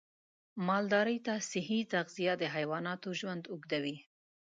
[0.67, 3.95] مالدارۍ ته صحي تغذیه د حیواناتو ژوند اوږدوي.